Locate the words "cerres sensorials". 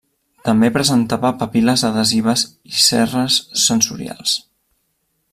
2.85-4.35